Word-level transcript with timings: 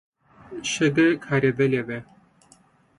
شګه 0.71 1.07
کارېدلې 1.25 1.81
ده. 1.87 1.99